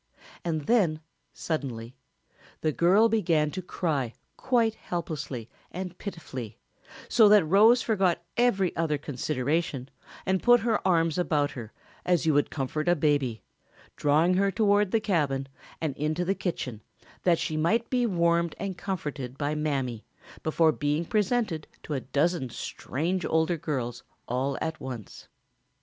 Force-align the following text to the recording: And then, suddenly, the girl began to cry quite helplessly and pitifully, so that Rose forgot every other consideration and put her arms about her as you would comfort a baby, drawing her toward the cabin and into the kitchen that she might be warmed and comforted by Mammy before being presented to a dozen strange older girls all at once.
And 0.43 0.61
then, 0.65 0.99
suddenly, 1.31 1.95
the 2.61 2.71
girl 2.71 3.07
began 3.07 3.51
to 3.51 3.61
cry 3.61 4.15
quite 4.35 4.73
helplessly 4.73 5.47
and 5.69 5.95
pitifully, 5.99 6.57
so 7.07 7.29
that 7.29 7.45
Rose 7.45 7.83
forgot 7.83 8.23
every 8.35 8.75
other 8.75 8.97
consideration 8.97 9.89
and 10.25 10.41
put 10.41 10.61
her 10.61 10.79
arms 10.87 11.19
about 11.19 11.51
her 11.51 11.71
as 12.03 12.25
you 12.25 12.33
would 12.33 12.49
comfort 12.49 12.89
a 12.89 12.95
baby, 12.95 13.43
drawing 13.95 14.33
her 14.37 14.49
toward 14.49 14.89
the 14.89 14.99
cabin 14.99 15.47
and 15.79 15.95
into 15.95 16.25
the 16.25 16.33
kitchen 16.33 16.81
that 17.21 17.37
she 17.37 17.55
might 17.55 17.87
be 17.91 18.07
warmed 18.07 18.55
and 18.57 18.79
comforted 18.79 19.37
by 19.37 19.53
Mammy 19.53 20.03
before 20.41 20.71
being 20.71 21.05
presented 21.05 21.67
to 21.83 21.93
a 21.93 21.99
dozen 22.01 22.49
strange 22.49 23.23
older 23.23 23.55
girls 23.55 24.01
all 24.27 24.57
at 24.63 24.79
once. 24.81 25.27